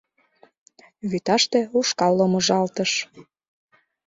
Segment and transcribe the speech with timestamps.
[1.09, 2.91] Вӱташте ушкал ломыжалтыш.